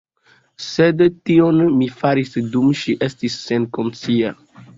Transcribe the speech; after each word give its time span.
Sed 0.67 1.03
tion 1.31 1.59
mi 1.81 1.89
faris, 1.99 2.33
dum 2.55 2.73
ŝi 2.81 2.97
estis 3.11 3.37
senkonscia. 3.45 4.35